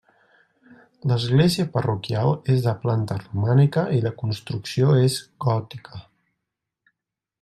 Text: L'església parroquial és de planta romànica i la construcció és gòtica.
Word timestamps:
L'església 1.09 1.65
parroquial 1.75 2.33
és 2.53 2.65
de 2.67 2.73
planta 2.85 3.19
romànica 3.19 3.83
i 3.99 4.01
la 4.07 4.13
construcció 4.23 4.97
és 5.03 5.19
gòtica. 5.47 6.03